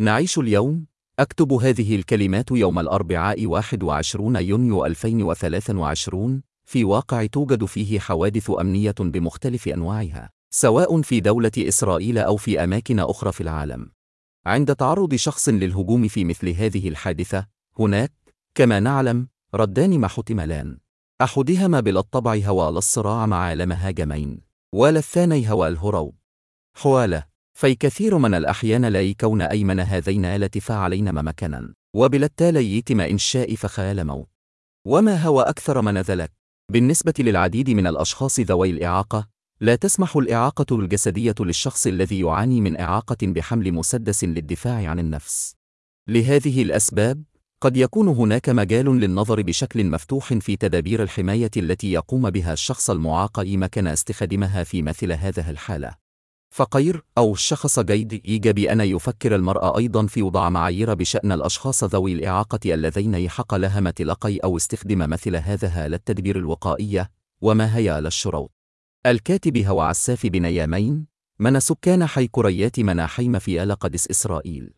[0.00, 0.86] نعيش اليوم.
[1.18, 9.68] أكتب هذه الكلمات يوم الأربعاء 21 يونيو 2023 في واقع توجد فيه حوادث أمنية بمختلف
[9.68, 13.90] أنواعها سواء في دولة إسرائيل أو في أماكن أخرى في العالم.
[14.46, 17.46] عند تعرض شخص للهجوم في مثل هذه الحادثة
[17.78, 18.12] هناك
[18.54, 20.78] كما نعلم ردان محتملان
[21.22, 24.40] أحدهما بالطبع هو الصراع مع عالم هاجمين
[24.74, 26.14] والثاني هو الهروب.
[26.76, 27.24] حوالة
[27.58, 34.06] في كثير من الأحيان لا يكون أيمن هذين آلة فاعلين مكانا وبالتالي يتم إنشاء فخال
[34.06, 34.28] موت
[34.86, 36.32] وما هو أكثر من ذلك
[36.72, 39.28] بالنسبة للعديد من الأشخاص ذوي الإعاقة
[39.60, 45.54] لا تسمح الإعاقة الجسدية للشخص الذي يعاني من إعاقة بحمل مسدس للدفاع عن النفس
[46.08, 47.22] لهذه الأسباب
[47.60, 53.40] قد يكون هناك مجال للنظر بشكل مفتوح في تدابير الحماية التي يقوم بها الشخص المعاق
[53.40, 56.07] مكان استخدامها في مثل هذه الحالة.
[56.50, 62.12] فقير أو الشخص جيد إيجاب أن يفكر المرأة أيضا في وضع معايير بشأن الأشخاص ذوي
[62.12, 68.52] الإعاقة الذين يحق لهم متلقي أو استخدام مثل هذا للتدبير الوقائية وما هي للشروط.
[69.06, 71.06] الكاتب هو عساف بن يامين
[71.38, 74.77] من سكان حي كريات مناحيم في آل قدس إسرائيل